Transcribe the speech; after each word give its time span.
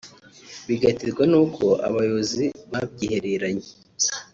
bigaterwa 0.67 1.23
nuko 1.31 1.65
abayobozi 1.87 2.43
babyihereranye 2.71 3.69